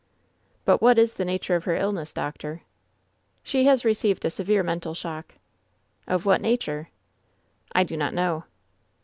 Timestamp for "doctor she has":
2.11-3.85